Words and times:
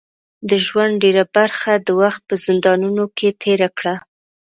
د 0.49 0.51
ژوند 0.65 0.93
ډیره 1.03 1.23
برخه 1.35 1.73
د 1.77 1.87
وخت 2.01 2.21
په 2.29 2.35
زندانونو 2.45 3.03
کې 3.17 3.29
تېره 3.43 3.69
کړه. 3.77 3.95